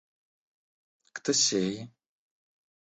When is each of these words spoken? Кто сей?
Кто 1.15 1.31
сей? 1.43 1.71